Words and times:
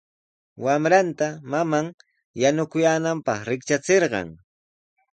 Wamranta 0.65 1.27
maman 1.51 1.87
yanukuyaananpaq 2.41 3.39
riktrachirqan. 3.49 4.27